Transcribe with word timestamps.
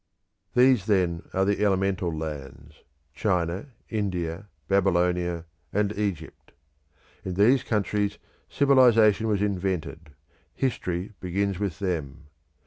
These 0.55 0.87
then 0.87 1.29
are 1.31 1.45
the 1.45 1.63
elemental 1.63 2.11
lands; 2.11 2.81
China, 3.13 3.67
India, 3.87 4.47
Babylonia, 4.67 5.45
and 5.71 5.95
Egypt. 5.95 6.53
In 7.23 7.35
these 7.35 7.61
countries 7.61 8.17
civilisation 8.49 9.27
was 9.27 9.43
invented; 9.43 10.15
history 10.55 11.13
begins 11.19 11.59
with 11.59 11.77
them. 11.77 12.29